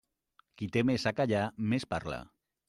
Qui 0.61 0.69
té 0.75 0.83
més 0.91 1.05
a 1.11 1.13
callar 1.19 1.43
més 1.75 1.87
parla. 1.93 2.19